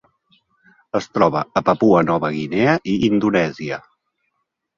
Es 0.99 1.07
troba 1.17 1.43
a 1.61 1.63
Papua 1.67 1.99
Nova 2.07 2.33
Guinea 2.39 2.75
i 2.95 2.97
Indonèsia. 3.11 3.79